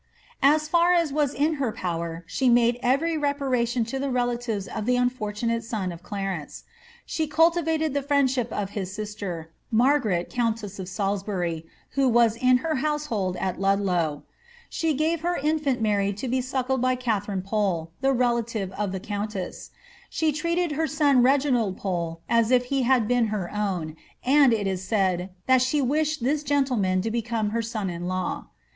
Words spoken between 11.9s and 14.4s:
who was in her household at Ludlow.